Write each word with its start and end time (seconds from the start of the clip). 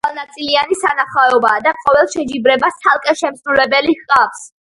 კორიდა 0.05 0.09
მრავალნაწილიანი 0.13 0.77
სანახაობაა 0.83 1.59
და 1.67 1.73
ყოველ 1.83 2.09
შეჯიბრებას 2.15 2.81
ცალკე 2.85 3.17
შემსრულებელი 3.23 3.97
ჰყავს. 4.01 4.43